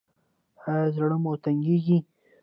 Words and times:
ایا 0.65 0.85
زړه 0.95 1.17
مو 1.23 1.33
تنګیږي؟ 1.43 1.97